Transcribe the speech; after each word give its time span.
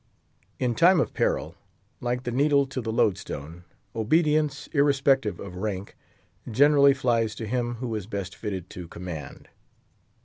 In 0.57 0.73
time 0.73 0.99
of 0.99 1.13
peril, 1.13 1.53
like 1.99 2.23
the 2.23 2.31
needle 2.31 2.65
to 2.65 2.81
the 2.81 2.91
loadstone, 2.91 3.65
obedience, 3.95 4.65
irrespective 4.73 5.39
of 5.39 5.57
rank, 5.57 5.95
generally 6.49 6.95
flies 6.95 7.35
to 7.35 7.45
him 7.45 7.75
who 7.75 7.93
is 7.93 8.07
best 8.07 8.35
fitted 8.35 8.67
to 8.71 8.87
command. 8.87 9.49